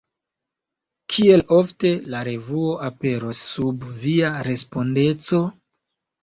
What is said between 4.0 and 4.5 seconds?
via